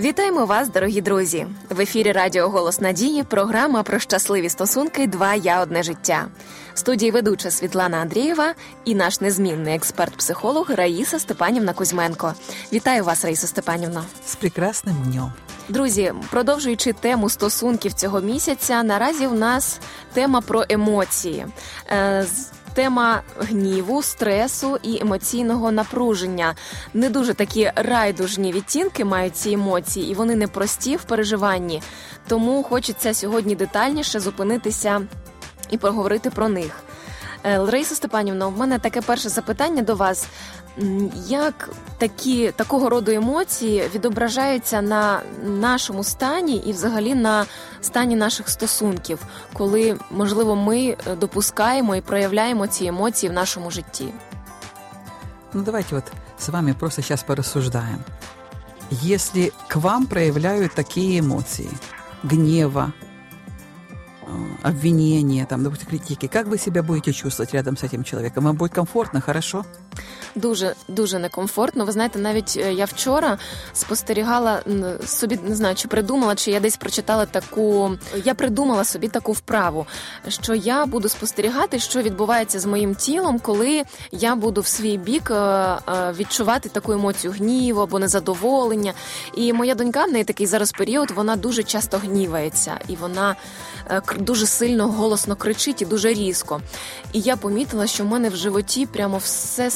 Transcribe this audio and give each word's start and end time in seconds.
Вітаємо 0.00 0.44
вас, 0.44 0.68
дорогі 0.68 1.00
друзі! 1.00 1.46
В 1.70 1.80
ефірі 1.80 2.12
Радіо 2.12 2.48
Голос 2.48 2.80
Надії. 2.80 3.22
Програма 3.22 3.82
про 3.82 3.98
щасливі 3.98 4.48
стосунки. 4.48 5.06
Два 5.06 5.34
я 5.34 5.62
одне 5.62 5.82
життя. 5.82 6.28
В 6.74 6.78
студії 6.78 7.10
ведуча 7.10 7.50
Світлана 7.50 7.96
Андрієва 7.96 8.54
і 8.84 8.94
наш 8.94 9.20
незмінний 9.20 9.74
експерт-психолог 9.74 10.74
Раїса 10.74 11.18
Степанівна 11.18 11.72
Кузьменко. 11.72 12.34
Вітаю 12.72 13.04
вас, 13.04 13.24
Раїса 13.24 13.46
Степанівна. 13.46 14.04
З 14.26 14.34
прекрасним 14.34 14.96
днем. 15.04 15.32
Друзі, 15.68 16.12
продовжуючи 16.30 16.92
тему 16.92 17.28
стосунків 17.28 17.92
цього 17.92 18.20
місяця, 18.20 18.82
наразі 18.82 19.26
в 19.26 19.34
нас 19.34 19.80
тема 20.12 20.40
про 20.40 20.64
емоції. 20.68 21.46
Тема 22.74 23.22
гніву, 23.38 24.02
стресу 24.02 24.78
і 24.82 24.98
емоційного 25.00 25.72
напруження. 25.72 26.54
Не 26.94 27.10
дуже 27.10 27.34
такі 27.34 27.72
райдужні 27.76 28.52
відтінки 28.52 29.04
мають 29.04 29.36
ці 29.36 29.52
емоції, 29.52 30.10
і 30.10 30.14
вони 30.14 30.36
непрості 30.36 30.96
в 30.96 31.02
переживанні. 31.02 31.82
Тому 32.28 32.62
хочеться 32.62 33.14
сьогодні 33.14 33.54
детальніше 33.54 34.20
зупинитися 34.20 35.02
і 35.70 35.78
поговорити 35.78 36.30
про 36.30 36.48
них. 36.48 36.82
Е, 37.44 37.58
Лариса 37.58 37.94
Степанівна, 37.94 38.46
у 38.46 38.50
мене 38.50 38.78
таке 38.78 39.00
перше 39.00 39.28
запитання 39.28 39.82
до 39.82 39.94
вас. 39.94 40.26
Як 41.27 41.69
такі 41.97 42.51
такого 42.51 42.89
роду 42.89 43.11
емоції 43.11 43.83
відображаються 43.95 44.81
на 44.81 45.21
нашому 45.43 46.03
стані 46.03 46.55
і, 46.55 46.71
взагалі, 46.71 47.15
на 47.15 47.45
стані 47.81 48.15
наших 48.15 48.49
стосунків, 48.49 49.19
коли 49.53 49.97
можливо 50.11 50.55
ми 50.55 50.97
допускаємо 51.19 51.95
і 51.95 52.01
проявляємо 52.01 52.67
ці 52.67 52.85
емоції 52.85 53.29
в 53.29 53.33
нашому 53.33 53.71
житті? 53.71 54.13
Ну 55.53 55.63
давайте 55.63 55.95
вот 55.95 56.03
с 56.37 56.49
вами 56.49 56.73
просто 56.73 57.01
сейчас 57.01 57.23
порассуждаем. 57.23 58.03
Если 58.91 59.51
к 59.67 59.79
вам 59.79 60.05
проявляют 60.05 60.73
такие 60.73 61.19
эмоции 61.19 61.69
гнева, 62.23 62.93
обвинения, 64.63 65.45
там, 65.45 65.63
допустим, 65.63 65.87
критики, 65.87 66.27
как 66.27 66.47
вы 66.47 66.57
себя 66.57 66.83
будете 66.83 67.13
чувствовать 67.13 67.53
рядом 67.53 67.77
с 67.77 67.83
этим 67.83 68.03
человеком? 68.03 68.45
Вам 68.45 68.55
будет 68.55 68.73
комфортно, 68.73 69.21
хорошо? 69.21 69.65
Дуже 70.34 70.74
дуже 70.88 71.18
некомфортно. 71.18 71.84
Ви 71.84 71.92
знаєте, 71.92 72.18
навіть 72.18 72.58
е, 72.62 72.72
я 72.72 72.84
вчора 72.84 73.38
спостерігала 73.72 74.62
собі, 75.06 75.38
не 75.48 75.54
знаю, 75.56 75.74
чи 75.74 75.88
придумала, 75.88 76.34
чи 76.34 76.50
я 76.50 76.60
десь 76.60 76.76
прочитала 76.76 77.26
таку. 77.26 77.90
Я 78.24 78.34
придумала 78.34 78.84
собі 78.84 79.08
таку 79.08 79.32
вправу, 79.32 79.86
що 80.28 80.54
я 80.54 80.86
буду 80.86 81.08
спостерігати, 81.08 81.78
що 81.78 82.02
відбувається 82.02 82.60
з 82.60 82.66
моїм 82.66 82.94
тілом, 82.94 83.38
коли 83.38 83.82
я 84.12 84.34
буду 84.34 84.60
в 84.60 84.66
свій 84.66 84.96
бік 84.96 85.30
е, 85.30 85.34
е, 85.34 85.78
відчувати 86.18 86.68
таку 86.68 86.92
емоцію 86.92 87.32
гніву 87.32 87.80
або 87.80 87.98
незадоволення. 87.98 88.92
І 89.34 89.52
моя 89.52 89.74
донька 89.74 90.04
в 90.04 90.12
неї 90.12 90.24
такий 90.24 90.46
зараз 90.46 90.72
період, 90.72 91.10
вона 91.10 91.36
дуже 91.36 91.62
часто 91.62 91.98
гнівається, 91.98 92.78
і 92.88 92.96
вона 92.96 93.36
дуже 94.18 94.46
сильно 94.46 94.88
голосно 94.88 95.36
кричить 95.36 95.82
і 95.82 95.84
дуже 95.84 96.08
різко. 96.08 96.60
І 97.12 97.20
я 97.20 97.36
помітила, 97.36 97.86
що 97.86 98.04
в 98.04 98.06
мене 98.06 98.28
в 98.28 98.36
животі 98.36 98.86
прямо 98.86 99.18
все 99.18 99.70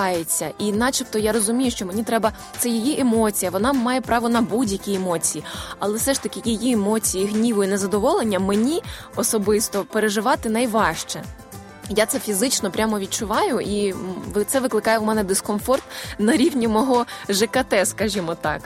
стискається. 0.00 0.50
І, 0.58 0.72
начебто, 0.72 1.18
я 1.18 1.32
розумію, 1.32 1.70
що 1.70 1.86
мені 1.86 2.02
треба 2.02 2.32
це 2.58 2.68
її 2.68 3.00
емоція, 3.00 3.50
вона 3.50 3.72
має 3.72 4.00
право 4.00 4.28
на 4.28 4.40
будь-які 4.42 4.94
емоції, 4.94 5.44
але 5.78 5.98
все 5.98 6.14
ж 6.14 6.22
таки 6.22 6.40
її 6.44 6.72
емоції, 6.72 7.26
гніву 7.26 7.64
і 7.64 7.66
незадоволення 7.66 8.38
мені 8.38 8.82
особисто 9.16 9.84
переживати 9.84 10.48
найважче. 10.48 11.22
Я 11.88 12.06
це 12.06 12.18
фізично 12.18 12.70
прямо 12.70 12.98
відчуваю, 12.98 13.60
і 13.60 13.94
це 14.46 14.60
викликає 14.60 14.98
в 14.98 15.02
мене 15.02 15.24
дискомфорт 15.24 15.82
на 16.18 16.36
рівні 16.36 16.68
мого 16.68 17.06
ЖКТ, 17.28 17.74
скажімо 17.84 18.34
так. 18.34 18.60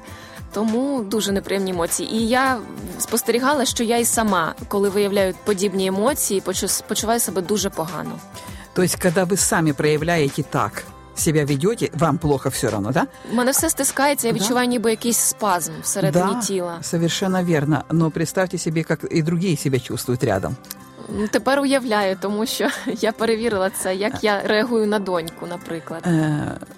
Тому 0.52 1.02
дуже 1.02 1.32
неприємні 1.32 1.70
емоції. 1.70 2.14
І 2.14 2.28
я 2.28 2.58
спостерігала, 2.98 3.64
що 3.64 3.84
я 3.84 3.98
і 3.98 4.04
сама, 4.04 4.54
коли 4.68 4.88
виявляю 4.88 5.34
подібні 5.44 5.86
емоції, 5.86 6.42
почуваю 6.88 7.20
себе 7.20 7.42
дуже 7.42 7.70
погано. 7.70 8.18
Тобто, 8.74 8.96
коли 9.02 9.24
ви 9.24 9.36
самі 9.36 9.72
проявляєте 9.72 10.42
так, 10.42 10.84
себя 11.15 11.45
ведете, 11.45 11.89
вам 11.93 12.17
плохо 12.17 12.49
все 12.49 12.69
равно, 12.69 12.91
да? 12.91 13.07
У 13.31 13.35
мене 13.35 13.51
все 13.51 13.69
стискається, 13.69 14.27
я 14.27 14.33
відчуваю 14.33 14.67
ніби 14.67 14.89
якийсь 14.89 15.17
спазм 15.17 15.71
всередині 15.81 16.33
да, 16.33 16.41
тіла. 16.41 16.77
Совершенно 16.81 17.43
верно. 17.43 17.83
Но 17.91 18.11
представьте 18.11 18.57
себе, 18.57 18.85
як 18.89 18.99
і 19.11 19.21
другие 19.21 19.57
себя 19.57 19.79
чувствуют 19.79 20.23
рядом. 20.23 20.55
Ну, 21.17 21.27
тепер 21.27 21.59
уявляю, 21.59 22.17
тому 22.21 22.45
що 22.45 22.67
я 23.01 23.11
перевірила 23.11 23.69
це, 23.69 23.95
як 23.95 24.23
я 24.23 24.41
реагую 24.41 24.87
на 24.87 24.99
доньку, 24.99 25.47
наприклад. 25.47 26.07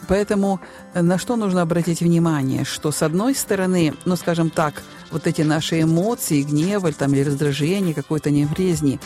Поэтому 0.07 0.59
на 0.95 1.17
что 1.17 1.35
нужно 1.35 1.61
обратить 1.61 2.01
внимание, 2.01 2.65
что 2.65 2.91
с 2.91 3.05
одной 3.05 3.33
стороны, 3.33 3.93
ну, 4.05 4.17
скажем 4.17 4.49
так, 4.49 4.73
вот 5.11 5.27
эти 5.27 5.43
наши 5.43 5.81
эмоции, 5.81 6.43
гнева 6.43 6.91
там, 6.91 7.13
или 7.13 7.23
раздражение, 7.23 7.93
какой-то 7.93 8.29
неприязни, 8.31 8.99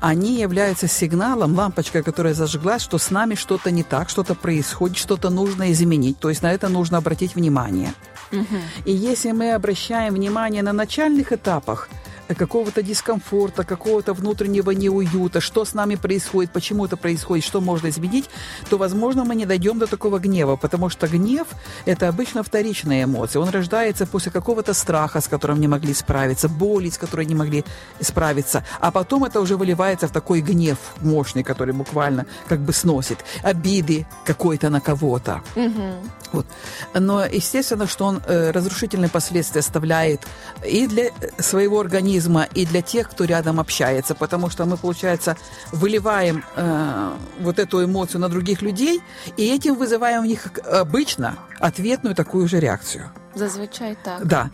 они 0.00 0.40
являются 0.40 0.88
сигналом, 0.88 1.54
лампочкой, 1.54 2.02
которая 2.02 2.34
зажглась, 2.34 2.82
что 2.82 2.98
с 2.98 3.10
нами 3.10 3.34
что-то 3.34 3.70
не 3.70 3.82
так, 3.82 4.08
что-то 4.08 4.34
происходит, 4.34 4.96
что-то 4.96 5.30
нужно 5.30 5.70
изменить. 5.72 6.18
То 6.18 6.30
есть 6.30 6.42
на 6.42 6.52
это 6.52 6.68
нужно 6.68 6.98
обратить 6.98 7.34
внимание. 7.34 7.92
Угу. 8.32 8.56
И 8.86 8.92
если 8.92 9.32
мы 9.32 9.52
обращаем 9.52 10.14
внимание 10.14 10.62
на 10.62 10.72
начальных 10.72 11.32
этапах, 11.32 11.88
какого-то 12.34 12.82
дискомфорта, 12.82 13.64
какого-то 13.64 14.12
внутреннего 14.12 14.70
неуюта, 14.70 15.40
что 15.40 15.64
с 15.64 15.74
нами 15.74 15.96
происходит, 15.96 16.52
почему 16.52 16.86
это 16.86 16.96
происходит, 16.96 17.44
что 17.44 17.60
можно 17.60 17.88
изменить, 17.88 18.30
то, 18.68 18.78
возможно, 18.78 19.24
мы 19.24 19.34
не 19.34 19.46
дойдем 19.46 19.78
до 19.78 19.86
такого 19.86 20.18
гнева, 20.18 20.56
потому 20.56 20.88
что 20.88 21.08
гнев– 21.08 21.46
это 21.86 22.08
обычно 22.08 22.42
вторичная 22.42 23.04
эмоция. 23.04 23.42
Он 23.42 23.48
рождается 23.48 24.06
после 24.06 24.32
какого-то 24.32 24.74
страха, 24.74 25.20
с 25.20 25.28
которым 25.28 25.60
не 25.60 25.68
могли 25.68 25.94
справиться, 25.94 26.48
боли, 26.48 26.90
с 26.90 26.98
которой 26.98 27.26
не 27.26 27.34
могли 27.34 27.64
справиться, 28.00 28.64
а 28.80 28.90
потом 28.90 29.24
это 29.24 29.40
уже 29.40 29.56
выливается 29.56 30.06
в 30.06 30.12
такой 30.12 30.40
гнев 30.40 30.78
мощный, 31.00 31.42
который 31.42 31.74
буквально 31.74 32.26
как 32.48 32.60
бы 32.60 32.72
сносит, 32.72 33.18
обиды 33.42 34.06
какой-то 34.24 34.70
на 34.70 34.80
кого-то. 34.80 35.42
Угу. 35.56 35.94
Вот. 36.32 36.46
Но, 36.94 37.24
естественно, 37.24 37.86
что 37.86 38.04
он 38.06 38.22
э, 38.26 38.50
разрушительные 38.52 39.08
последствия 39.08 39.60
оставляет 39.60 40.20
и 40.64 40.86
для 40.86 41.10
своего 41.38 41.80
организма, 41.80 42.19
и 42.54 42.66
для 42.66 42.82
тех, 42.82 43.10
кто 43.10 43.24
рядом 43.24 43.60
общается, 43.60 44.14
потому 44.14 44.50
что 44.50 44.64
мы, 44.64 44.76
получается, 44.76 45.36
выливаем 45.72 46.44
э, 46.56 47.12
вот 47.40 47.58
эту 47.58 47.84
эмоцию 47.84 48.20
на 48.20 48.28
других 48.28 48.62
людей, 48.62 49.00
и 49.36 49.48
этим 49.48 49.74
вызываем 49.74 50.22
в 50.22 50.26
них 50.26 50.46
обычно 50.70 51.36
ответную 51.58 52.14
такую 52.14 52.48
же 52.48 52.60
реакцию. 52.60 53.10
Зазвичай 53.34 53.96
так. 54.02 54.26
Да. 54.26 54.50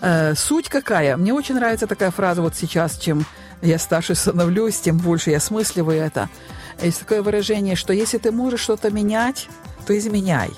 Э, 0.00 0.34
суть 0.34 0.68
какая? 0.68 1.16
Мне 1.16 1.32
очень 1.32 1.54
нравится 1.54 1.86
такая 1.86 2.10
фраза 2.10 2.42
вот 2.42 2.54
сейчас, 2.56 2.98
чем 2.98 3.24
я 3.62 3.78
старше 3.78 4.14
становлюсь, 4.14 4.80
тем 4.80 4.98
больше 4.98 5.30
я 5.30 5.40
смысливаю 5.40 6.00
это. 6.00 6.28
Есть 6.82 7.00
такое 7.00 7.22
выражение, 7.22 7.76
что 7.76 7.92
если 7.92 8.18
ты 8.18 8.32
можешь 8.32 8.60
что-то 8.60 8.90
менять, 8.90 9.48
то 9.86 9.96
изменяй. 9.96 10.50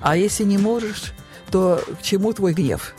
А 0.00 0.16
если 0.16 0.44
не 0.44 0.58
можешь, 0.58 1.12
то 1.50 1.82
к 2.00 2.02
чему 2.02 2.32
твой 2.32 2.52
гнев? 2.52 2.94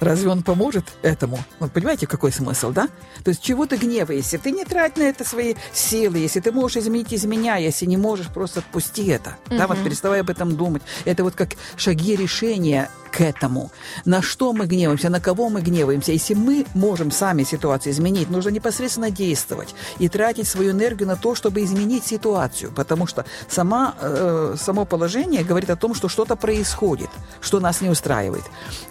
Разве 0.00 0.30
он 0.30 0.42
поможет 0.42 0.84
этому? 1.02 1.38
Ну, 1.60 1.68
понимаете, 1.68 2.06
какой 2.06 2.32
смысл, 2.32 2.72
да? 2.72 2.88
То 3.22 3.28
есть 3.30 3.42
чего 3.42 3.66
ты 3.66 3.76
гневаешься? 3.76 4.38
Ты 4.38 4.50
не 4.50 4.64
трать 4.64 4.96
на 4.96 5.02
это 5.02 5.24
свои 5.24 5.54
силы. 5.72 6.18
Если 6.18 6.40
ты 6.40 6.52
можешь 6.52 6.78
изменить, 6.78 7.12
изменяй. 7.12 7.62
Если 7.62 7.86
не 7.86 7.96
можешь, 7.96 8.28
просто 8.28 8.60
отпусти 8.60 9.06
это. 9.08 9.36
Угу. 9.46 9.58
Да, 9.58 9.66
вот 9.66 9.82
переставай 9.84 10.20
об 10.20 10.30
этом 10.30 10.56
думать. 10.56 10.82
Это 11.04 11.22
вот 11.22 11.34
как 11.34 11.50
шаги 11.76 12.16
решения 12.16 12.90
к 13.10 13.20
этому. 13.20 13.70
На 14.04 14.22
что 14.22 14.52
мы 14.52 14.66
гневаемся, 14.66 15.10
на 15.10 15.20
кого 15.20 15.48
мы 15.48 15.60
гневаемся. 15.60 16.12
Если 16.12 16.34
мы 16.34 16.66
можем 16.74 17.10
сами 17.10 17.44
ситуацию 17.44 17.92
изменить, 17.92 18.30
нужно 18.30 18.50
непосредственно 18.50 19.10
действовать 19.10 19.74
и 19.98 20.08
тратить 20.08 20.48
свою 20.48 20.70
энергию 20.70 21.08
на 21.08 21.16
то, 21.16 21.34
чтобы 21.34 21.62
изменить 21.62 22.04
ситуацию. 22.04 22.72
Потому 22.72 23.06
что 23.06 23.24
сама, 23.48 23.94
э, 24.00 24.56
само 24.58 24.84
положение 24.84 25.44
говорит 25.44 25.70
о 25.70 25.76
том, 25.76 25.94
что 25.94 26.08
что-то 26.08 26.36
происходит, 26.36 27.10
что 27.40 27.60
нас 27.60 27.80
не 27.80 27.90
устраивает. 27.90 28.44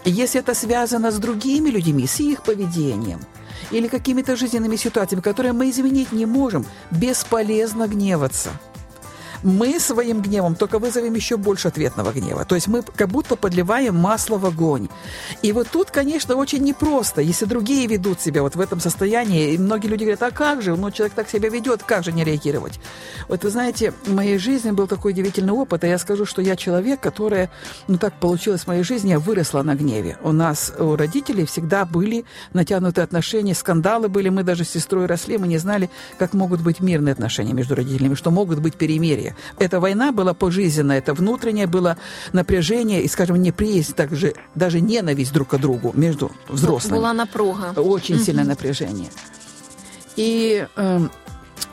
И 0.06 0.12
если 0.12 0.42
это 0.42 0.54
связано 0.54 1.12
с 1.12 1.18
другими 1.18 1.70
людьми, 1.70 2.08
с 2.08 2.20
их 2.20 2.44
поведением, 2.44 3.20
или 3.72 3.88
какими-то 3.88 4.36
жизненными 4.36 4.78
ситуациями, 4.78 5.22
которые 5.22 5.54
мы 5.54 5.70
изменить 5.70 6.12
не 6.12 6.26
можем, 6.26 6.66
бесполезно 6.92 7.88
гневаться– 7.88 8.50
мы 9.44 9.80
своим 9.80 10.22
гневом 10.22 10.56
только 10.56 10.80
вызовем 10.80 11.14
еще 11.14 11.38
больше 11.38 11.68
ответного 11.68 12.12
гнева. 12.12 12.46
То 12.46 12.56
есть 12.56 12.68
мы 12.68 12.82
как 12.82 13.10
будто 13.10 13.36
подливаем 13.36 13.96
масло 13.96 14.38
в 14.38 14.46
огонь. 14.46 14.90
И 15.42 15.52
вот 15.52 15.68
тут, 15.72 15.92
конечно, 15.92 16.36
очень 16.36 16.64
непросто, 16.64 17.22
если 17.22 17.46
другие 17.46 17.88
ведут 17.88 18.22
себя 18.22 18.42
вот 18.42 18.56
в 18.56 18.60
этом 18.60 18.80
состоянии. 18.80 19.54
И 19.54 19.58
многие 19.58 19.88
люди 19.88 20.04
говорят, 20.04 20.24
а 20.24 20.32
как 20.32 20.62
же, 20.62 20.76
ну 20.76 20.92
человек 20.92 21.14
так 21.14 21.30
себя 21.30 21.50
ведет, 21.50 21.84
как 21.84 22.04
же 22.04 22.12
не 22.12 22.24
реагировать? 22.24 22.80
Вот 23.28 23.44
вы 23.44 23.50
знаете, 23.50 23.94
в 24.06 24.14
моей 24.14 24.38
жизни 24.38 24.72
был 24.72 24.88
такой 24.88 25.12
удивительный 25.12 25.54
опыт, 25.54 25.84
и 25.84 25.88
я 25.88 25.98
скажу, 25.98 26.26
что 26.26 26.42
я 26.42 26.56
человек, 26.56 27.00
который, 27.00 27.50
ну 27.88 27.98
так 27.98 28.14
получилось 28.20 28.62
в 28.62 28.68
моей 28.68 28.84
жизни, 28.84 29.10
я 29.10 29.20
выросла 29.20 29.64
на 29.64 29.76
гневе. 29.76 30.18
У 30.24 30.32
нас, 30.32 30.74
у 30.78 30.96
родителей 30.96 31.46
всегда 31.46 31.86
были 31.86 32.26
натянутые 32.54 33.04
отношения, 33.04 33.56
скандалы 33.56 34.10
были, 34.10 34.30
мы 34.30 34.44
даже 34.44 34.64
с 34.64 34.70
сестрой 34.70 35.06
росли, 35.06 35.38
мы 35.38 35.48
не 35.48 35.58
знали, 35.58 35.90
как 36.18 36.34
могут 36.34 36.62
быть 36.62 36.80
мирные 36.80 37.14
отношения 37.14 37.54
между 37.54 37.76
родителями, 37.76 38.16
что 38.16 38.32
могут 38.32 38.60
быть 38.60 38.76
перемирия. 38.76 39.29
Вообще. 39.30 39.36
Эта 39.58 39.80
война 39.80 40.12
была 40.12 40.34
пожизненная, 40.34 40.98
это 40.98 41.14
внутреннее 41.14 41.68
было 41.68 41.98
напряжение 42.34 43.02
и, 43.02 43.08
скажем, 43.08 43.42
неприязнь, 43.42 43.94
также 43.94 44.34
даже 44.56 44.82
ненависть 44.82 45.34
друг 45.34 45.50
к 45.50 45.58
другу 45.58 45.92
между 45.94 46.32
взрослыми. 46.48 46.98
Была 46.98 47.14
напруга. 47.14 47.74
Очень 47.76 48.16
угу. 48.16 48.24
сильное 48.24 48.46
напряжение. 48.46 49.10
И 50.16 50.68
э, 50.76 51.00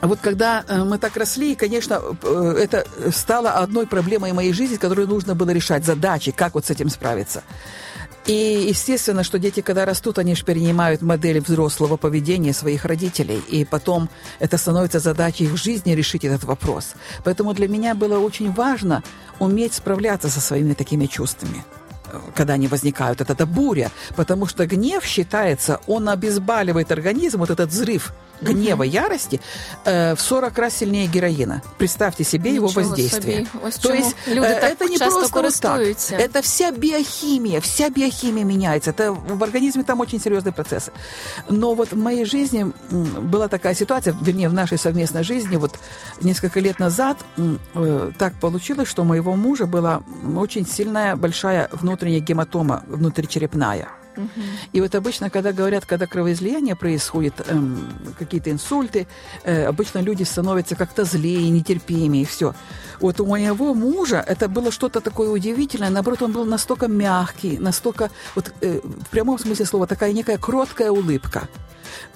вот 0.01 0.19
когда 0.21 0.63
э, 0.67 0.83
мы 0.83 0.97
так 0.97 1.17
росли, 1.17 1.55
конечно, 1.55 2.01
э, 2.23 2.55
это 2.59 2.85
стало 3.11 3.51
одной 3.51 3.87
проблемой 3.87 4.31
моей 4.31 4.53
жизни, 4.53 4.77
которую 4.77 5.07
нужно 5.07 5.35
было 5.35 5.49
решать, 5.49 5.85
задачи, 5.85 6.31
как 6.31 6.53
вот 6.53 6.65
с 6.65 6.69
этим 6.69 6.89
справиться. 6.89 7.43
И 8.27 8.67
естественно, 8.69 9.23
что 9.23 9.39
дети, 9.39 9.61
когда 9.61 9.85
растут, 9.85 10.19
они 10.19 10.35
же 10.35 10.43
перенимают 10.43 11.01
модели 11.01 11.39
взрослого 11.39 11.95
поведения 11.95 12.53
своих 12.53 12.83
родителей, 12.83 13.41
и 13.47 13.63
потом 13.63 14.09
это 14.39 14.57
становится 14.57 14.99
задачей 14.99 15.45
их 15.45 15.55
жизни 15.55 15.91
решить 15.91 16.25
этот 16.25 16.43
вопрос. 16.43 16.95
Поэтому 17.23 17.53
для 17.53 17.69
меня 17.69 17.95
было 17.95 18.19
очень 18.19 18.51
важно 18.51 19.01
уметь 19.39 19.75
справляться 19.75 20.29
со 20.29 20.41
своими 20.41 20.73
такими 20.73 21.05
чувствами 21.05 21.63
когда 22.35 22.53
они 22.53 22.67
возникают, 22.67 23.19
это, 23.19 23.33
это 23.33 23.45
буря, 23.45 23.91
потому 24.15 24.45
что 24.45 24.65
гнев 24.65 25.03
считается, 25.03 25.81
он 25.87 26.07
обезболивает 26.07 26.89
организм, 26.91 27.39
вот 27.39 27.49
этот 27.49 27.69
взрыв 27.69 28.13
гнева, 28.41 28.83
угу. 28.83 28.91
ярости 28.91 29.39
э, 29.85 30.15
в 30.15 30.21
40 30.21 30.57
раз 30.57 30.77
сильнее 30.77 31.07
героина. 31.07 31.61
Представьте 31.77 32.23
себе 32.23 32.51
Ничего 32.51 32.67
его 32.67 32.81
воздействие. 32.81 33.47
Собі. 33.61 33.69
То 33.81 33.93
есть 33.93 34.15
люди 34.27 34.45
э, 34.45 34.71
это 34.71 34.89
не 34.89 34.97
просто 34.97 35.41
вот 35.41 35.59
так. 35.59 35.81
Это 36.11 36.41
вся 36.41 36.71
биохимия, 36.71 37.59
вся 37.61 37.89
биохимия 37.89 38.45
меняется. 38.45 38.91
Это 38.91 39.11
в 39.13 39.43
организме 39.43 39.83
там 39.83 39.99
очень 39.99 40.19
серьезные 40.19 40.53
процессы. 40.53 40.91
Но 41.49 41.73
вот 41.73 41.91
в 41.91 41.97
моей 41.97 42.25
жизни 42.25 42.71
была 42.91 43.47
такая 43.47 43.75
ситуация, 43.75 44.15
вернее, 44.21 44.49
в 44.49 44.53
нашей 44.53 44.77
совместной 44.77 45.23
жизни, 45.23 45.57
вот 45.57 45.79
несколько 46.21 46.59
лет 46.59 46.79
назад 46.79 47.17
э, 47.37 48.11
так 48.17 48.33
получилось, 48.39 48.87
что 48.87 49.01
у 49.01 49.05
моего 49.05 49.35
мужа 49.35 49.65
была 49.65 50.01
очень 50.35 50.65
сильная, 50.65 51.15
большая 51.15 51.69
внутренняя 51.71 52.19
гематома 52.19 52.83
внутричерепная. 52.87 53.96
И 54.73 54.81
вот 54.81 54.95
обычно, 54.95 55.29
когда 55.29 55.51
говорят, 55.51 55.85
когда 55.85 56.05
кровоизлияние 56.07 56.75
происходит, 56.75 57.33
эм, 57.47 57.87
какие-то 58.17 58.51
инсульты, 58.51 59.07
э, 59.43 59.65
обычно 59.65 59.99
люди 59.99 60.23
становятся 60.23 60.75
как-то 60.75 61.03
злее, 61.03 61.49
нетерпимее, 61.49 62.23
и 62.23 62.25
все. 62.25 62.53
Вот 62.99 63.19
у 63.19 63.25
моего 63.25 63.73
мужа 63.73 64.23
это 64.25 64.47
было 64.47 64.71
что-то 64.71 65.01
такое 65.01 65.29
удивительное. 65.29 65.89
Наоборот, 65.89 66.21
он 66.21 66.31
был 66.31 66.45
настолько 66.45 66.87
мягкий, 66.87 67.57
настолько, 67.57 68.09
вот 68.35 68.53
э, 68.61 68.79
в 68.83 69.09
прямом 69.09 69.39
смысле 69.39 69.65
слова, 69.65 69.87
такая 69.87 70.13
некая 70.13 70.37
кроткая 70.37 70.91
улыбка. 70.91 71.47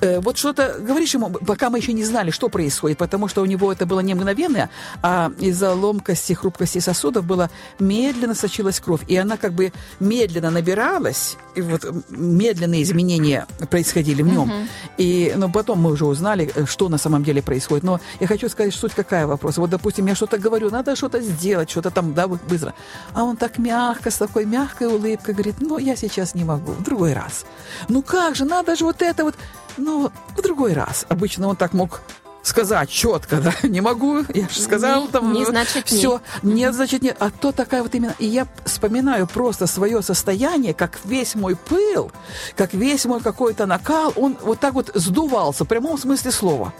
Э, 0.01 0.19
вот 0.19 0.37
что-то 0.37 0.77
говоришь 0.79 1.13
ему, 1.13 1.29
пока 1.29 1.69
мы 1.69 1.79
еще 1.79 1.93
не 1.93 2.03
знали, 2.03 2.31
что 2.31 2.49
происходит, 2.49 2.97
потому 2.97 3.27
что 3.27 3.41
у 3.41 3.45
него 3.45 3.71
это 3.71 3.85
было 3.85 3.99
не 3.99 4.13
мгновенное, 4.13 4.69
а 5.01 5.31
из-за 5.39 5.73
ломкости, 5.73 6.33
хрупкости 6.33 6.79
сосудов 6.79 7.25
было 7.25 7.49
медленно 7.79 8.35
сочилась 8.35 8.79
кровь, 8.79 9.01
и 9.07 9.15
она 9.15 9.37
как 9.37 9.53
бы 9.53 9.71
медленно 9.99 10.51
набиралась, 10.51 11.37
и 11.55 11.61
вот 11.61 11.85
медленные 12.09 12.83
изменения 12.83 13.45
происходили 13.69 14.21
в 14.21 14.27
нем. 14.27 14.49
Uh-huh. 14.49 14.67
И, 14.97 15.33
но 15.35 15.49
потом 15.49 15.81
мы 15.81 15.91
уже 15.91 16.05
узнали, 16.05 16.51
э, 16.53 16.65
что 16.65 16.89
на 16.89 16.97
самом 16.97 17.23
деле 17.23 17.41
происходит. 17.41 17.83
Но 17.83 17.99
я 18.19 18.27
хочу 18.27 18.49
сказать, 18.49 18.73
суть 18.73 18.93
какая 18.93 19.27
вопрос. 19.27 19.57
Вот, 19.57 19.69
допустим, 19.69 20.07
я 20.07 20.15
что-то 20.15 20.37
говорю, 20.37 20.69
надо 20.69 20.95
что-то 20.95 21.21
сделать, 21.21 21.69
что-то 21.69 21.91
там, 21.91 22.13
да, 22.13 22.27
быстро. 22.27 22.73
А 23.13 23.23
он 23.23 23.37
так 23.37 23.57
мягко, 23.57 24.09
с 24.09 24.17
такой 24.17 24.45
мягкой 24.45 24.87
улыбкой 24.87 25.33
говорит, 25.33 25.55
ну, 25.59 25.77
я 25.77 25.95
сейчас 25.95 26.35
не 26.35 26.43
могу, 26.43 26.71
в 26.71 26.83
другой 26.83 27.13
раз. 27.13 27.45
Ну 27.87 28.01
как 28.01 28.35
же, 28.35 28.45
надо 28.45 28.75
же 28.75 28.85
вот 28.85 29.01
это 29.01 29.23
вот. 29.23 29.35
Ну, 29.77 30.11
в 30.37 30.41
другой 30.41 30.73
раз. 30.73 31.05
Обычно 31.09 31.47
он 31.47 31.55
так 31.55 31.73
мог 31.73 32.01
сказать 32.43 32.89
четко, 32.89 33.37
да, 33.37 33.53
не 33.67 33.81
могу, 33.81 34.23
я 34.33 34.49
же 34.49 34.59
сказал, 34.59 35.03
не, 35.03 35.07
там, 35.09 35.33
не 35.33 35.45
значит 35.45 35.87
все, 35.87 36.21
нет. 36.41 36.55
нет, 36.55 36.73
значит 36.73 37.01
нет, 37.01 37.15
а 37.19 37.29
то 37.29 37.51
такая 37.51 37.83
вот 37.83 37.93
именно, 37.93 38.15
и 38.19 38.25
я 38.25 38.47
вспоминаю 38.65 39.27
просто 39.27 39.67
свое 39.67 40.01
состояние, 40.01 40.73
как 40.73 40.99
весь 41.05 41.35
мой 41.35 41.55
пыл, 41.55 42.11
как 42.55 42.73
весь 42.73 43.05
мой 43.05 43.21
какой-то 43.21 43.65
накал, 43.65 44.13
он 44.15 44.37
вот 44.41 44.59
так 44.59 44.73
вот 44.73 44.89
сдувался, 44.95 45.65
в 45.65 45.67
прямом 45.67 45.97
смысле 45.97 46.31
слова, 46.31 46.73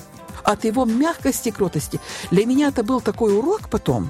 от 0.44 0.66
его 0.66 0.86
мягкости 0.86 1.50
и 1.50 1.52
кротости. 1.52 2.00
Для 2.32 2.46
меня 2.46 2.70
это 2.70 2.84
был 2.84 3.00
такой 3.00 3.38
урок 3.38 3.70
потом, 3.70 4.10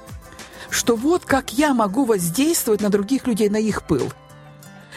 что 0.69 0.95
вот 0.95 1.25
как 1.25 1.51
я 1.51 1.73
могу 1.73 2.05
воздействовать 2.05 2.79
на 2.79 2.89
других 2.89 3.27
людей, 3.27 3.49
на 3.49 3.57
их 3.57 3.83
пыл– 3.83 4.11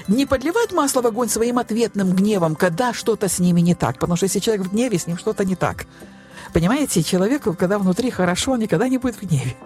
не 0.08 0.26
подливать 0.26 0.72
масло 0.72 1.02
в 1.02 1.06
огонь 1.06 1.28
своим 1.28 1.58
ответным 1.58 2.12
гневом, 2.12 2.56
когда 2.56 2.92
что-то 2.92 3.28
с 3.28 3.38
ними 3.38 3.60
не 3.60 3.74
так. 3.74 3.94
Потому 3.94 4.16
что 4.16 4.24
если 4.24 4.38
человек 4.38 4.66
в 4.66 4.72
гневе, 4.72 4.98
с 4.98 5.06
ним 5.06 5.18
что-то 5.18 5.44
не 5.44 5.56
так. 5.56 5.86
Понимаете, 6.52 7.02
человеку, 7.02 7.54
когда 7.54 7.78
внутри 7.78 8.10
хорошо, 8.10 8.52
он 8.52 8.60
никогда 8.60 8.88
не 8.88 8.98
будет 8.98 9.16
в 9.16 9.22
гневе. 9.22 9.56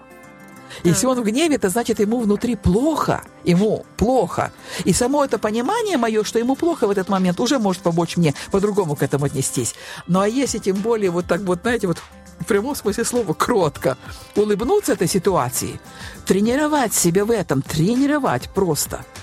Если 0.85 1.06
он 1.06 1.20
в 1.20 1.25
гневе, 1.25 1.56
это 1.56 1.70
значит, 1.70 1.99
ему 1.99 2.20
внутри 2.20 2.55
плохо. 2.55 3.23
Ему 3.44 3.85
плохо. 3.96 4.52
И 4.85 4.93
само 4.93 5.25
это 5.25 5.38
понимание 5.38 5.96
мое, 5.96 6.23
что 6.23 6.38
ему 6.38 6.55
плохо 6.55 6.87
в 6.87 6.90
этот 6.90 7.08
момент, 7.08 7.40
уже 7.40 7.58
может 7.58 7.82
помочь 7.82 8.17
мне 8.17 8.35
по-другому 8.52 8.94
к 8.94 9.02
этому 9.02 9.25
отнестись. 9.25 9.75
Ну 10.06 10.20
а 10.20 10.29
если 10.29 10.58
тем 10.58 10.76
более 10.76 11.11
вот 11.11 11.26
так 11.26 11.40
вот, 11.40 11.61
знаете, 11.62 11.88
вот 11.88 11.99
в 12.38 12.44
прямом 12.44 12.76
смысле 12.76 13.05
слова 13.05 13.35
кротко 13.35 13.99
улыбнуться 14.37 14.93
этой 14.93 15.08
ситуации, 15.08 15.81
тренировать 16.25 16.94
себя 16.94 17.25
в 17.25 17.32
этом, 17.32 17.62
тренировать 17.62 18.49
просто– 18.50 19.05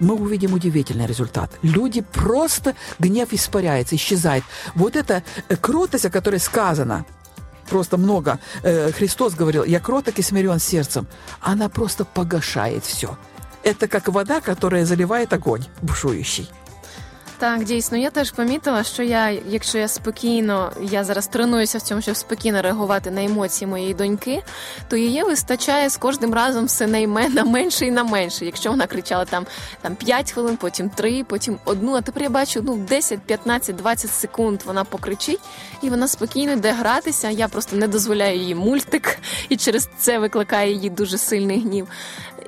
мы 0.00 0.14
увидим 0.14 0.54
удивительный 0.54 1.06
результат. 1.06 1.50
Люди 1.62 2.00
просто, 2.00 2.74
гнев 2.98 3.32
испаряется, 3.32 3.96
исчезает. 3.96 4.44
Вот 4.74 4.96
эта 4.96 5.22
э, 5.48 5.56
кротость, 5.56 6.06
о 6.06 6.10
которой 6.10 6.40
сказано, 6.40 7.04
просто 7.68 7.96
много. 7.96 8.38
Э, 8.62 8.90
Христос 8.92 9.34
говорил, 9.34 9.64
я 9.64 9.80
кроток 9.80 10.18
и 10.18 10.22
смирен 10.22 10.58
сердцем. 10.58 11.06
Она 11.40 11.68
просто 11.68 12.04
погашает 12.04 12.84
все. 12.84 13.16
Это 13.62 13.88
как 13.88 14.08
вода, 14.08 14.40
которая 14.40 14.84
заливает 14.84 15.32
огонь 15.32 15.64
бушующий. 15.82 16.48
Так, 17.40 17.64
дійсно, 17.64 17.98
я 17.98 18.10
теж 18.10 18.30
помітила, 18.30 18.84
що 18.84 19.02
я, 19.02 19.30
якщо 19.30 19.78
я 19.78 19.88
спокійно, 19.88 20.72
я 20.82 21.04
зараз 21.04 21.26
тренуюся 21.26 21.78
в 21.78 21.82
цьому, 21.82 22.00
щоб 22.00 22.16
спокійно 22.16 22.62
реагувати 22.62 23.10
на 23.10 23.24
емоції 23.24 23.68
моєї 23.68 23.94
доньки, 23.94 24.42
то 24.88 24.96
її 24.96 25.22
вистачає 25.22 25.90
з 25.90 25.96
кожним 25.96 26.34
разом 26.34 26.64
все 26.64 26.86
найме 26.86 27.28
на 27.28 27.44
менше 27.44 27.86
і 27.86 27.90
на 27.90 28.04
менше. 28.04 28.44
Якщо 28.44 28.70
вона 28.70 28.86
кричала 28.86 29.24
там 29.24 29.46
там 29.80 29.96
5 29.96 30.32
хвилин, 30.32 30.56
потім 30.56 30.90
3, 30.90 31.24
потім 31.24 31.58
одну, 31.64 31.94
а 31.94 32.00
тепер 32.00 32.22
я 32.22 32.30
бачу 32.30 32.60
ну 32.64 32.76
10, 32.76 33.20
15, 33.20 33.76
20 33.76 34.10
секунд 34.10 34.60
вона 34.64 34.84
покричить, 34.84 35.40
і 35.82 35.90
вона 35.90 36.08
спокійно 36.08 36.52
йде 36.52 36.72
гратися. 36.72 37.30
Я 37.30 37.48
просто 37.48 37.76
не 37.76 37.88
дозволяю 37.88 38.38
їй 38.38 38.54
мультик, 38.54 39.18
і 39.48 39.56
через 39.56 39.88
це 39.98 40.18
викликає 40.18 40.72
її 40.72 40.90
дуже 40.90 41.18
сильний 41.18 41.60
гнів. 41.60 41.88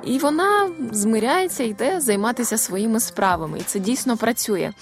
І 0.05 0.19
вона 0.19 0.71
змиряється, 0.93 1.65
йде 1.65 2.01
займатися 2.01 2.59
своїми 2.59 3.01
справами, 3.01 3.59
і 3.59 3.63
це 3.63 3.79
дійсно 3.79 4.17
працює. 4.17 4.73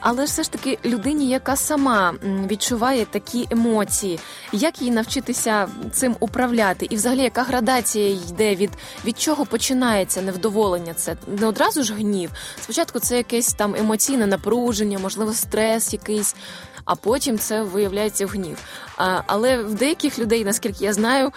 Але 0.00 0.24
все 0.24 0.42
ж 0.42 0.52
таки 0.52 0.78
людині, 0.84 1.28
яка 1.28 1.56
сама 1.56 2.14
відчуває 2.50 3.04
такі 3.04 3.48
емоції, 3.50 4.18
як 4.52 4.82
їй 4.82 4.90
навчитися 4.90 5.68
цим 5.92 6.16
управляти, 6.20 6.86
і 6.90 6.96
взагалі 6.96 7.20
яка 7.20 7.42
градація 7.42 8.08
йде 8.08 8.54
від 8.54 8.70
від 9.04 9.20
чого 9.20 9.46
починається 9.46 10.22
невдоволення? 10.22 10.94
Це 10.94 11.16
не 11.40 11.46
одразу 11.46 11.82
ж 11.82 11.94
гнів. 11.94 12.30
Спочатку 12.60 12.98
це 12.98 13.16
якесь 13.16 13.52
там 13.52 13.74
емоційне 13.74 14.26
напруження, 14.26 14.98
можливо, 14.98 15.32
стрес 15.32 15.92
якийсь, 15.92 16.34
а 16.84 16.94
потім 16.94 17.38
це 17.38 17.62
виявляється 17.62 18.26
в 18.26 18.28
гнів. 18.28 18.58
А, 18.96 19.22
Але 19.26 19.62
в 19.62 19.74
деяких 19.74 20.18
людей, 20.18 20.44
наскільки 20.44 20.84
я 20.84 20.92
знаю, 20.92 21.32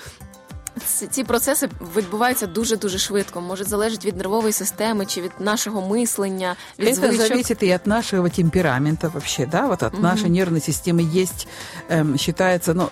ці 1.11 1.25
процеси 1.25 1.69
відбуваються 1.97 2.47
дуже 2.47 2.77
дуже 2.77 2.99
швидко. 2.99 3.41
Може 3.41 3.65
залежить 3.65 4.05
від 4.05 4.17
нервової 4.17 4.53
системи 4.53 5.07
чи 5.07 5.21
від 5.21 5.31
нашого 5.41 5.89
мислення. 5.89 6.57
Від 6.79 6.89
Это 6.89 6.95
звичок. 6.95 7.27
зависит 7.29 7.63
и 7.63 7.75
от 7.75 7.87
нашего 7.87 8.29
темперамента 8.29 9.09
вообще, 9.09 9.47
да, 9.47 9.67
вот 9.67 9.83
от 9.83 9.93
mm-hmm. 9.93 10.03
нашей 10.03 10.31
нервной 10.31 10.61
системы 10.61 11.23
есть, 11.23 11.49
эм, 11.91 12.19
считается, 12.19 12.75
ну, 12.75 12.89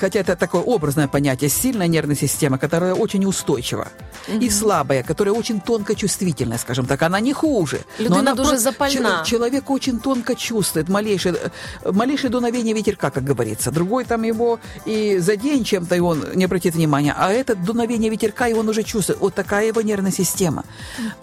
хотя 0.00 0.20
это 0.20 0.36
такое 0.36 0.62
образное 0.62 1.08
понятие, 1.08 1.50
сильная 1.50 1.88
нервная 1.88 2.16
система, 2.16 2.58
которая 2.58 2.94
очень 2.94 3.24
устойчива, 3.24 3.88
mm-hmm. 4.28 4.46
и 4.46 4.50
слабая, 4.50 5.02
которая 5.02 5.34
очень 5.34 5.60
тонко 5.60 5.94
чувствительная, 5.94 6.58
скажем 6.58 6.86
так, 6.86 7.02
она 7.02 7.20
не 7.20 7.32
хуже. 7.32 7.78
Людина 7.98 8.22
но 8.22 8.30
она 8.30 8.34
дуже 8.34 8.58
запальна. 8.58 9.22
Человек 9.26 9.70
очень 9.70 9.98
тонко 9.98 10.34
чувствует 10.34 10.88
малейшее, 10.88 11.34
малейшее 11.92 12.30
дуновение 12.30 12.74
ветерка, 12.74 13.10
как 13.10 13.24
говорится. 13.24 13.70
Другой 13.70 14.04
там 14.04 14.22
его 14.24 14.58
и 14.86 15.18
за 15.18 15.36
день 15.36 15.64
чем-то, 15.64 15.94
и 15.94 16.00
он 16.00 16.24
не 16.34 16.44
обратит 16.44 16.74
внимания, 16.74 17.14
а 17.17 17.31
это 17.31 17.55
дуновение 17.55 18.09
ветерка, 18.09 18.47
и 18.47 18.53
он 18.53 18.69
уже 18.69 18.83
чувствует. 18.83 19.19
Вот 19.19 19.35
такая 19.35 19.67
его 19.67 19.81
нервная 19.81 20.11
система. 20.11 20.63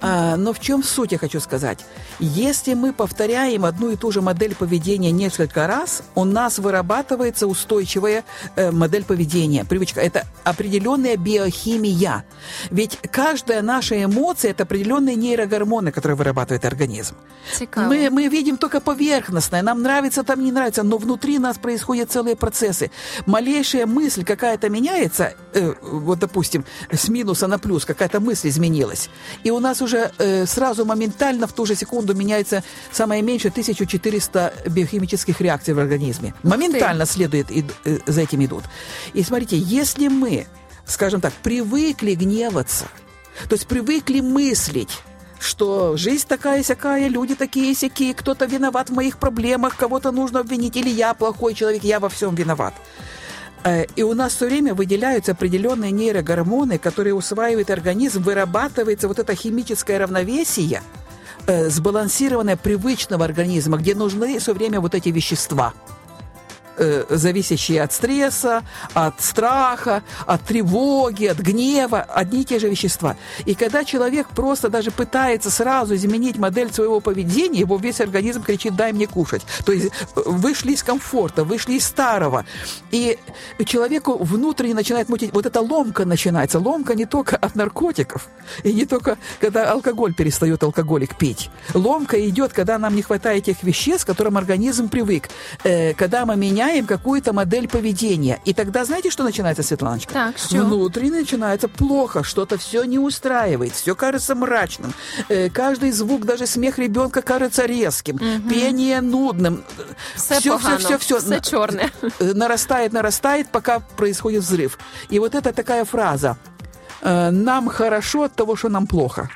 А, 0.00 0.36
но 0.36 0.52
в 0.52 0.60
чем 0.60 0.82
суть, 0.82 1.12
я 1.12 1.18
хочу 1.18 1.40
сказать? 1.40 1.84
Если 2.18 2.74
мы 2.74 2.92
повторяем 2.92 3.64
одну 3.64 3.90
и 3.90 3.96
ту 3.96 4.10
же 4.10 4.20
модель 4.20 4.54
поведения 4.54 5.10
несколько 5.10 5.66
раз, 5.66 6.02
у 6.14 6.24
нас 6.24 6.58
вырабатывается 6.58 7.46
устойчивая 7.46 8.24
э, 8.56 8.70
модель 8.70 9.04
поведения, 9.04 9.64
привычка. 9.64 10.00
Это 10.00 10.26
определенная 10.44 11.16
биохимия. 11.16 12.24
Ведь 12.70 12.98
каждая 13.10 13.62
наша 13.62 14.02
эмоция– 14.02 14.50
это 14.52 14.64
определенные 14.64 15.16
нейрогормоны, 15.16 15.92
которые 15.92 16.16
вырабатывает 16.16 16.64
организм. 16.64 17.16
Мы, 17.88 18.10
мы 18.10 18.28
видим 18.28 18.56
только 18.56 18.80
поверхностное, 18.80 19.62
нам 19.62 19.82
нравится, 19.82 20.22
там 20.22 20.42
не 20.42 20.52
нравится, 20.52 20.82
но 20.82 20.98
внутри 20.98 21.38
нас 21.38 21.58
происходят 21.58 22.10
целые 22.10 22.36
процессы. 22.36 22.90
Малейшая 23.26 23.86
мысль 23.86 24.24
какая-то 24.24 24.68
меняется, 24.68 25.34
э, 25.54 25.74
вот, 25.84 26.18
допустим, 26.18 26.64
с 26.92 27.08
минуса 27.08 27.46
на 27.46 27.58
плюс 27.58 27.84
какая-то 27.84 28.20
мысль 28.20 28.48
изменилась, 28.48 29.10
и 29.44 29.50
у 29.50 29.60
нас 29.60 29.82
уже 29.82 30.10
э, 30.18 30.46
сразу 30.46 30.84
моментально 30.84 31.46
в 31.46 31.52
ту 31.52 31.66
же 31.66 31.74
секунду 31.74 32.14
меняется 32.14 32.62
самое 32.92 33.22
меньше 33.22 33.48
1400 33.48 34.52
биохимических 34.68 35.40
реакций 35.40 35.74
в 35.74 35.78
организме. 35.78 36.34
Моментально 36.42 37.06
следует 37.06 37.50
и, 37.50 37.64
э, 37.84 37.98
за 38.06 38.22
этим 38.22 38.44
идут. 38.44 38.64
И 39.12 39.22
смотрите, 39.22 39.58
если 39.58 40.08
мы, 40.08 40.46
скажем 40.86 41.20
так, 41.20 41.32
привыкли 41.42 42.14
гневаться, 42.14 42.86
то 43.48 43.54
есть 43.54 43.66
привыкли 43.66 44.20
мыслить, 44.20 45.00
что 45.40 45.96
жизнь 45.96 46.26
такая-сякая, 46.26 47.08
люди 47.08 47.34
такие-сякие, 47.34 48.14
кто-то 48.14 48.46
виноват 48.46 48.90
в 48.90 48.94
моих 48.94 49.18
проблемах, 49.18 49.76
кого-то 49.76 50.10
нужно 50.10 50.40
обвинить, 50.40 50.76
или 50.76 50.88
я 50.88 51.14
плохой 51.14 51.54
человек, 51.54 51.84
я 51.84 52.00
во 52.00 52.08
всем 52.08 52.34
виноват. 52.34 52.74
Э, 53.64 53.86
и 53.96 54.02
у 54.02 54.14
нас 54.14 54.34
все 54.34 54.46
время 54.46 54.74
выделяются 54.74 55.32
определенные 55.32 55.90
нейрогормоны, 55.90 56.78
которые 56.78 57.14
усваивает 57.14 57.70
организм, 57.70 58.22
вырабатывается 58.22 59.08
вот 59.08 59.18
это 59.18 59.34
химическое 59.34 59.98
равновесие, 59.98 60.82
э, 61.46 61.70
сбалансированное 61.70 62.56
привычного 62.56 63.24
организма, 63.24 63.78
где 63.78 63.94
нужны 63.94 64.38
все 64.38 64.52
время 64.52 64.80
вот 64.80 64.94
эти 64.94 65.08
вещества– 65.08 65.72
э, 66.76 67.04
зависящие 67.08 67.82
от 67.82 67.92
стресса, 67.92 68.62
от 68.94 69.20
страха, 69.20 70.02
от 70.26 70.42
тревоги, 70.42 71.26
от 71.26 71.38
гнева, 71.38 72.02
одни 72.02 72.42
и 72.42 72.44
те 72.44 72.58
же 72.58 72.68
вещества. 72.68 73.16
И 73.46 73.54
когда 73.54 73.84
человек 73.84 74.28
просто 74.28 74.68
даже 74.68 74.90
пытается 74.90 75.50
сразу 75.50 75.94
изменить 75.94 76.38
модель 76.38 76.72
своего 76.72 77.00
поведения, 77.00 77.60
его 77.60 77.76
весь 77.76 78.00
организм 78.00 78.42
кричит 78.42 78.76
«дай 78.76 78.92
мне 78.92 79.06
кушать». 79.06 79.42
То 79.64 79.72
есть 79.72 79.86
э, 79.86 80.20
вышли 80.26 80.72
из 80.72 80.82
комфорта, 80.82 81.44
вышли 81.44 81.74
из 81.74 81.86
старого. 81.86 82.44
И 82.90 83.18
человеку 83.66 84.22
внутренне 84.22 84.74
начинает 84.74 85.08
мутить. 85.08 85.32
Вот 85.32 85.46
эта 85.46 85.60
ломка 85.60 86.04
начинается. 86.04 86.58
Ломка 86.58 86.94
не 86.94 87.06
только 87.06 87.36
от 87.36 87.54
наркотиков, 87.54 88.28
и 88.62 88.72
не 88.72 88.86
только 88.86 89.18
когда 89.40 89.70
алкоголь 89.70 90.14
перестает 90.14 90.62
алкоголик 90.62 91.16
пить. 91.16 91.50
Ломка 91.74 92.16
идет, 92.28 92.52
когда 92.52 92.78
нам 92.78 92.94
не 92.94 93.02
хватает 93.02 93.44
тех 93.44 93.62
веществ, 93.62 94.04
к 94.04 94.08
которым 94.08 94.36
организм 94.36 94.88
привык. 94.88 95.28
Э, 95.64 95.94
когда 95.94 96.26
мы 96.26 96.36
меняем 96.36 96.63
меняем 96.64 96.86
какую-то 96.86 97.32
модель 97.32 97.68
поведения. 97.68 98.40
И 98.44 98.54
тогда 98.54 98.84
знаете, 98.84 99.10
что 99.10 99.24
начинается, 99.24 99.62
Светланочка? 99.62 100.12
Так, 100.12 100.38
что? 100.38 100.64
Внутренне 100.64 101.20
начинается 101.20 101.68
плохо, 101.68 102.22
что-то 102.22 102.58
все 102.58 102.84
не 102.84 102.98
устраивает, 102.98 103.72
все 103.72 103.94
кажется 103.94 104.34
мрачным. 104.34 104.92
Э, 105.28 105.50
каждый 105.50 105.92
звук, 105.92 106.24
даже 106.24 106.46
смех 106.46 106.78
ребенка 106.78 107.22
кажется 107.22 107.66
резким, 107.66 108.16
угу. 108.16 108.48
пение 108.48 109.00
нудным. 109.00 109.64
Все, 110.14 110.40
все, 110.40 110.58
все, 110.58 110.78
все, 110.78 110.98
все, 110.98 111.18
все 111.20 111.40
черное. 111.40 111.90
Э, 112.18 112.32
нарастает, 112.34 112.92
нарастает, 112.92 113.48
пока 113.48 113.80
происходит 113.80 114.42
взрыв. 114.42 114.78
И 115.10 115.18
вот 115.18 115.34
это 115.34 115.52
такая 115.52 115.84
фраза. 115.84 116.36
«Э, 117.02 117.30
нам 117.30 117.68
хорошо 117.68 118.24
от 118.24 118.34
того, 118.34 118.56
что 118.56 118.68
нам 118.68 118.86
плохо 118.86 119.28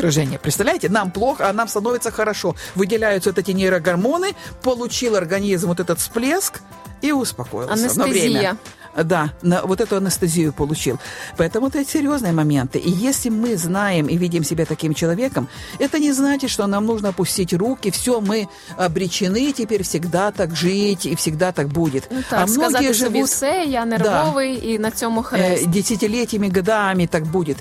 выражение. 0.00 0.38
Представляете? 0.38 0.88
Нам 0.88 1.10
плохо, 1.10 1.48
а 1.48 1.52
нам 1.52 1.68
становится 1.68 2.10
хорошо. 2.10 2.56
Выделяются 2.74 3.30
вот 3.30 3.38
эти 3.38 3.50
нейрогормоны, 3.52 4.34
получил 4.62 5.16
организм 5.16 5.68
вот 5.68 5.80
этот 5.80 5.98
всплеск 6.00 6.60
и 7.02 7.12
успокоился 7.12 7.72
Анестезия. 7.72 8.04
на 8.04 8.10
время. 8.10 8.56
Да, 8.96 9.32
на, 9.42 9.62
вот 9.62 9.80
эту 9.80 9.96
анестезию 9.96 10.52
получил. 10.52 10.98
Поэтому 11.36 11.68
это 11.68 11.84
серьезные 11.84 12.32
моменты. 12.32 12.78
И 12.78 12.90
если 12.90 13.30
мы 13.30 13.56
знаем 13.56 14.06
и 14.06 14.16
видим 14.16 14.44
себя 14.44 14.66
таким 14.66 14.94
человеком, 14.94 15.48
это 15.78 15.98
не 15.98 16.12
значит, 16.12 16.50
что 16.50 16.66
нам 16.66 16.86
нужно 16.86 17.10
опустить 17.10 17.52
руки, 17.52 17.90
все, 17.90 18.20
мы 18.20 18.48
обречены 18.76 19.52
теперь 19.52 19.82
всегда 19.82 20.32
так 20.32 20.56
жить, 20.56 21.06
и 21.06 21.14
всегда 21.14 21.52
так 21.52 21.68
будет. 21.68 22.08
Ну, 22.10 22.22
так, 22.28 22.42
а 22.42 22.46
многие 22.46 22.92
живут... 22.92 23.28
все, 23.28 23.62
я 23.62 23.84
нервовый, 23.84 24.56
да, 24.56 24.66
и 24.66 24.78
на 24.78 24.90
цьому 24.90 25.22
хрест. 25.22 25.62
Э, 25.62 25.66
десятилетиями, 25.66 26.48
годами 26.48 27.06
так 27.06 27.24
будет 27.24 27.58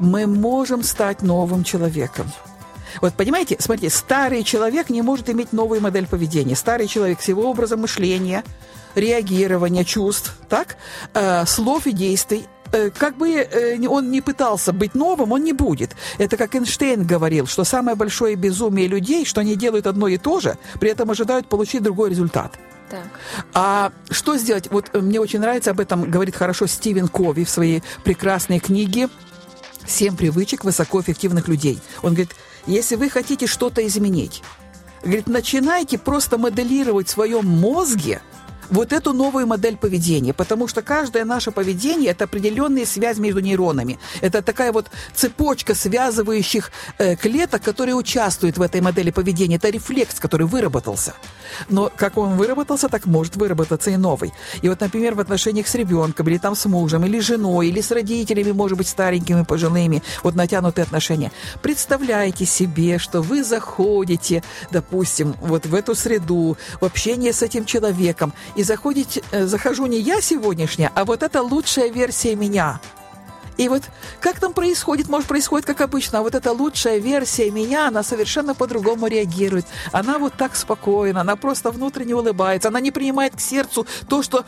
мы 0.00 0.26
можем 0.26 0.82
стать 0.82 1.22
новым 1.22 1.62
человеком. 1.62 2.26
Вот 3.00 3.14
понимаете, 3.14 3.56
смотрите, 3.58 3.94
старый 3.94 4.42
человек 4.42 4.90
не 4.90 5.02
может 5.02 5.28
иметь 5.30 5.52
новую 5.52 5.80
модель 5.80 6.06
поведения. 6.06 6.56
Старый 6.56 6.86
человек 6.86 7.20
с 7.20 7.28
его 7.28 7.50
образом 7.50 7.80
мышления, 7.80 8.44
реагирования, 8.94 9.84
чувств, 9.84 10.34
так, 10.48 10.76
э, 11.14 11.46
слов 11.46 11.86
и 11.86 11.92
действий 11.92 12.46
э, 12.72 12.90
как 12.90 13.16
бы 13.16 13.30
э, 13.30 13.86
он 13.86 14.10
не 14.10 14.20
пытался 14.20 14.72
быть 14.72 14.94
новым, 14.94 15.32
он 15.32 15.44
не 15.44 15.52
будет. 15.52 15.96
Это 16.18 16.36
как 16.36 16.54
Эйнштейн 16.54 17.06
говорил, 17.06 17.46
что 17.46 17.64
самое 17.64 17.96
большое 17.96 18.36
безумие 18.36 18.88
людей, 18.88 19.24
что 19.24 19.40
они 19.40 19.56
делают 19.56 19.86
одно 19.86 20.08
и 20.08 20.18
то 20.18 20.40
же, 20.40 20.56
при 20.80 20.90
этом 20.90 21.10
ожидают 21.10 21.48
получить 21.48 21.82
другой 21.82 22.10
результат. 22.10 22.58
Так. 22.90 23.06
А 23.54 23.92
что 24.10 24.36
сделать? 24.36 24.68
Вот 24.70 24.90
э, 24.92 24.98
мне 24.98 25.20
очень 25.20 25.38
нравится 25.38 25.70
об 25.70 25.80
этом 25.80 26.10
говорит 26.10 26.34
хорошо 26.34 26.66
Стивен 26.66 27.08
Кови 27.08 27.44
в 27.44 27.50
своей 27.50 27.82
прекрасной 28.04 28.58
книге 28.58 29.08
семь 29.86 30.16
привычек 30.16 30.64
высокоэффективных 30.64 31.48
людей. 31.48 31.78
Он 32.02 32.14
говорит, 32.14 32.34
если 32.70 32.96
вы 32.96 33.10
хотите 33.10 33.46
что-то 33.46 33.86
изменить, 33.86 34.42
говорит, 35.02 35.26
начинайте 35.26 35.98
просто 35.98 36.38
моделировать 36.38 37.08
в 37.08 37.10
своем 37.10 37.46
мозге– 37.46 38.22
вот 38.70 38.92
эту 38.92 39.12
новую 39.12 39.46
модель 39.46 39.76
поведения, 39.76 40.32
потому 40.32 40.68
что 40.68 40.82
каждое 40.82 41.24
наше 41.24 41.50
поведение– 41.50 42.10
это 42.12 42.24
определенная 42.24 42.86
связь 42.86 43.18
между 43.18 43.40
нейронами. 43.40 43.98
Это 44.20 44.42
такая 44.42 44.72
вот 44.72 44.86
цепочка 45.14 45.74
связывающих 45.74 46.70
э, 46.98 47.16
клеток, 47.16 47.62
которые 47.62 47.94
участвуют 47.94 48.58
в 48.58 48.62
этой 48.62 48.80
модели 48.80 49.10
поведения. 49.10 49.56
Это 49.56 49.70
рефлекс, 49.70 50.20
который 50.20 50.46
выработался. 50.46 51.14
Но 51.68 51.90
как 51.94 52.16
он 52.16 52.36
выработался, 52.36 52.88
так 52.88 53.06
может 53.06 53.36
выработаться 53.36 53.90
и 53.90 53.96
новый. 53.96 54.32
И 54.62 54.68
вот, 54.68 54.80
например, 54.80 55.14
в 55.14 55.20
отношениях 55.20 55.66
с 55.66 55.74
ребенком, 55.74 56.28
или 56.28 56.38
там 56.38 56.54
с 56.54 56.66
мужем, 56.66 57.04
или 57.04 57.20
женой, 57.20 57.68
или 57.68 57.80
с 57.80 57.90
родителями, 57.90 58.52
может 58.52 58.78
быть, 58.78 58.88
старенькими, 58.88 59.42
пожилыми, 59.42 60.02
вот 60.22 60.34
натянутые 60.34 60.84
отношения. 60.84 61.32
Представляйте 61.62 62.46
себе, 62.46 62.98
что 62.98 63.22
вы 63.22 63.42
заходите, 63.42 64.42
допустим, 64.70 65.34
вот 65.40 65.66
в 65.66 65.74
эту 65.74 65.94
среду, 65.94 66.56
в 66.80 66.84
общение 66.84 67.32
с 67.32 67.42
этим 67.42 67.64
человеком, 67.64 68.32
заходить, 68.62 69.22
э, 69.30 69.46
захожу 69.46 69.86
не 69.86 69.98
я 69.98 70.20
сегодняшняя, 70.20 70.90
а 70.94 71.04
вот 71.04 71.22
это 71.22 71.42
лучшая 71.42 71.90
версия 71.90 72.34
меня. 72.36 72.80
И 73.60 73.68
вот 73.68 73.82
как 74.20 74.40
там 74.40 74.54
происходит, 74.54 75.10
может, 75.10 75.28
происходит 75.28 75.66
как 75.66 75.82
обычно, 75.82 76.20
а 76.20 76.22
вот 76.22 76.34
эта 76.34 76.50
лучшая 76.52 76.98
версия 76.98 77.50
меня, 77.50 77.88
она 77.88 78.02
совершенно 78.02 78.54
по-другому 78.54 79.06
реагирует. 79.06 79.66
Она 79.92 80.18
вот 80.18 80.32
так 80.32 80.56
спокойна, 80.56 81.20
она 81.20 81.36
просто 81.36 81.70
внутренне 81.70 82.14
улыбается, 82.14 82.68
она 82.68 82.80
не 82.80 82.90
принимает 82.90 83.36
к 83.36 83.40
сердцу 83.40 83.86
то, 84.08 84.22
что 84.22 84.46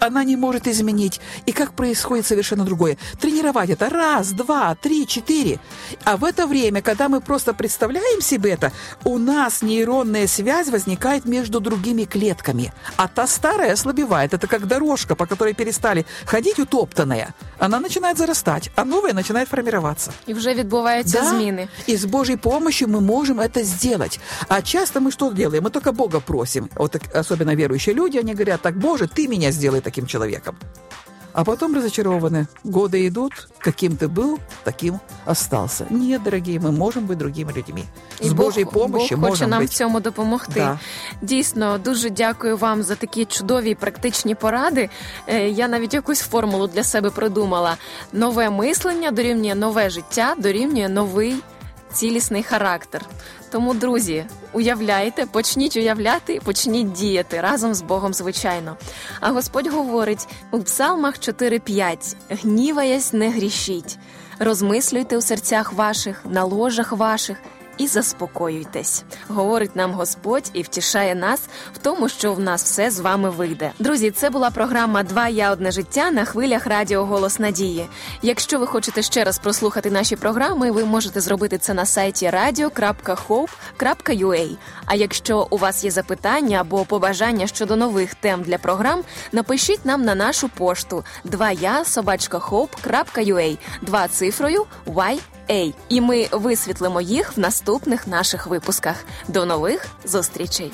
она 0.00 0.24
не 0.24 0.36
может 0.36 0.66
изменить. 0.66 1.20
И 1.46 1.52
как 1.52 1.72
происходит 1.72 2.26
совершенно 2.26 2.64
другое. 2.64 2.96
Тренировать 3.20 3.70
это 3.70 3.88
раз, 3.88 4.32
два, 4.32 4.74
три, 4.74 5.06
четыре. 5.06 5.58
А 6.04 6.16
в 6.16 6.24
это 6.24 6.46
время, 6.46 6.82
когда 6.82 7.08
мы 7.08 7.20
просто 7.20 7.54
представляем 7.54 8.20
себе 8.20 8.50
это, 8.50 8.72
у 9.04 9.18
нас 9.18 9.62
нейронная 9.62 10.26
связь 10.26 10.68
возникает 10.68 11.24
между 11.24 11.60
другими 11.60 12.04
клетками. 12.04 12.72
А 12.96 13.08
та 13.08 13.26
старая 13.26 13.72
ослабевает. 13.72 14.34
Это 14.34 14.46
как 14.46 14.66
дорожка, 14.66 15.14
по 15.14 15.26
которой 15.26 15.54
перестали 15.54 16.06
ходить 16.26 16.58
утоптанная. 16.58 17.34
Она 17.58 17.80
начинает 17.80 18.18
зарастать, 18.18 18.70
а 18.76 18.84
новая 18.84 19.12
начинает 19.12 19.48
формироваться. 19.48 20.12
И 20.26 20.34
уже 20.34 20.54
відбуваються 20.54 21.20
да? 21.20 21.30
зміни. 21.30 21.68
И 21.86 21.96
с 21.96 22.04
Божьей 22.04 22.36
помощью 22.36 22.88
мы 22.88 23.00
можем 23.00 23.40
это 23.40 23.62
сделать. 23.62 24.20
А 24.48 24.62
часто 24.62 25.00
мы 25.00 25.10
что 25.10 25.32
делаем? 25.32 25.64
Мы 25.64 25.70
только 25.70 25.92
Бога 25.92 26.20
просим. 26.20 26.68
Вот 26.76 26.96
особенно 27.14 27.54
верующие 27.54 27.94
люди, 27.94 28.18
они 28.18 28.34
говорят, 28.34 28.62
так, 28.62 28.76
Боже, 28.78 29.06
ты 29.06 29.28
меня 29.28 29.50
сделай 29.50 29.80
таким 29.87 30.07
человеком. 30.07 30.55
А 31.35 31.43
потом 31.43 31.75
разочарованы. 31.75 32.45
Годы 32.63 33.07
идут, 33.07 33.47
каким 33.57 33.97
ты 33.97 34.07
был, 34.07 34.39
таким 34.63 34.99
остался. 35.25 35.85
Нет, 35.89 36.23
дорогие, 36.23 36.59
ми 36.59 36.71
можемо 36.71 37.07
бути 37.07 37.19
другими 37.19 37.53
людьми. 37.53 37.83
З 38.21 38.31
Божої 38.31 38.65
помощі 38.65 39.15
Бог 39.15 39.29
хоче 39.29 39.47
нам 39.47 39.59
бути. 39.59 39.71
в 39.71 39.77
цьому 39.77 39.99
допомогти. 39.99 40.53
Да. 40.55 40.79
Дійсно, 41.21 41.77
дуже 41.77 42.09
дякую 42.09 42.57
вам 42.57 42.83
за 42.83 42.95
такі 42.95 43.25
чудові 43.25 43.69
і 43.69 43.75
практичні 43.75 44.35
поради. 44.35 44.89
Е, 45.27 45.49
Я 45.49 45.67
навіть 45.67 45.93
якусь 45.93 46.19
формулу 46.21 46.67
для 46.67 46.83
себе 46.83 47.09
придумала. 47.09 47.77
Нове 48.11 48.49
мислення 48.49 49.11
дорівнює 49.11 49.55
нове 49.55 49.89
життя, 49.89 50.35
дорівнює 50.37 50.89
новий 50.89 51.35
цілісний 51.93 52.43
характер. 52.43 53.01
Тому, 53.50 53.74
друзі, 53.74 54.24
уявляйте, 54.52 55.26
почніть 55.26 55.76
уявляти, 55.76 56.40
почніть 56.44 56.92
діяти 56.92 57.40
разом 57.40 57.74
з 57.74 57.82
Богом, 57.82 58.14
звичайно. 58.14 58.76
А 59.20 59.30
Господь 59.30 59.66
говорить 59.66 60.28
у 60.50 60.60
Псалмах 60.62 61.14
4.5 61.14 62.16
гніваясь, 62.30 63.12
не 63.12 63.30
грішіть, 63.30 63.98
розмислюйте 64.38 65.16
у 65.16 65.20
серцях 65.20 65.72
ваших, 65.72 66.20
на 66.24 66.44
ложах 66.44 66.92
ваших 66.92 67.36
і 67.78 67.86
заспокоюйтесь. 67.86 69.04
Говорить 69.28 69.76
нам 69.76 69.92
Господь 69.92 70.50
і 70.52 70.62
втішає 70.62 71.14
нас 71.14 71.48
в 71.74 71.78
тому, 71.78 72.08
що 72.08 72.34
в 72.34 72.40
нас 72.40 72.64
все 72.64 72.90
з 72.90 73.00
вами 73.00 73.30
вийде. 73.30 73.72
Друзі, 73.78 74.10
це 74.10 74.30
була 74.30 74.50
програма 74.50 75.02
Два 75.02 75.28
я 75.28 75.52
одне 75.52 75.70
життя 75.70 76.10
на 76.10 76.24
хвилях 76.24 76.66
Радіо 76.66 77.04
Голос 77.04 77.38
Надії. 77.38 77.86
Якщо 78.22 78.58
ви 78.58 78.66
хочете 78.66 79.02
ще 79.02 79.24
раз 79.24 79.38
прослухати 79.38 79.90
наші 79.90 80.16
програми, 80.16 80.70
ви 80.70 80.84
можете 80.84 81.20
зробити 81.20 81.58
це 81.58 81.74
на 81.74 81.86
сайті 81.86 82.26
radio.hope.ua. 82.26 84.56
А 84.86 84.94
якщо 84.94 85.46
у 85.50 85.56
вас 85.56 85.84
є 85.84 85.90
запитання 85.90 86.60
або 86.60 86.84
побажання 86.84 87.46
щодо 87.46 87.76
нових 87.76 88.14
тем 88.14 88.42
для 88.42 88.58
програм, 88.58 89.02
напишіть 89.32 89.84
нам 89.84 90.02
на 90.02 90.14
нашу 90.14 90.48
пошту 90.48 91.04
2я 91.24 91.84
собачка 91.84 92.38
два 93.82 94.08
цифрою 94.08 94.66
YA. 95.49 95.73
І 95.89 96.01
ми 96.01 96.27
висвітлимо 96.31 97.01
їх 97.01 97.37
в 97.37 97.39
наступних 97.39 98.07
наших 98.07 98.47
випусках. 98.47 98.95
До 99.27 99.45
нових 99.45 99.87
зустрічей! 100.05 100.71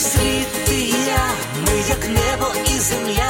світ, 0.00 0.64
ти 0.66 0.74
і 0.74 0.90
я, 0.90 1.30
ми 1.66 1.78
як 1.88 2.08
небо 2.08 2.52
і 2.66 2.78
земля, 2.78 3.29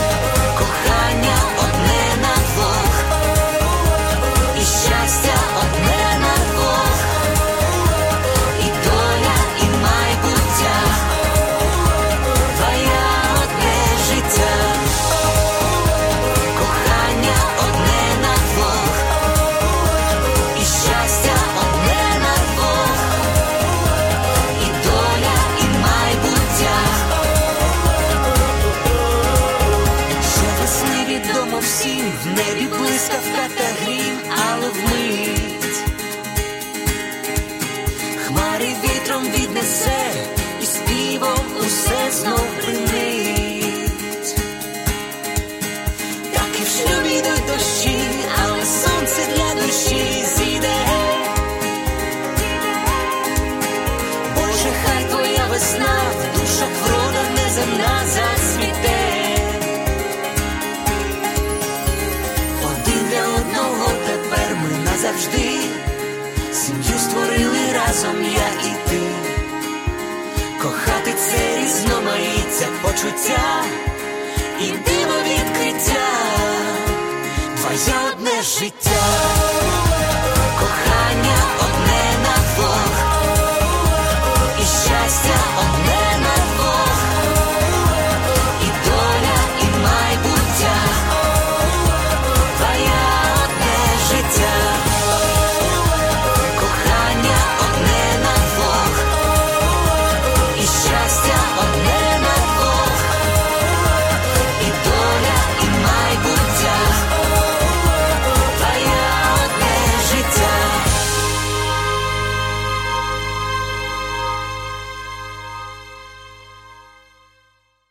одне 78.50 78.79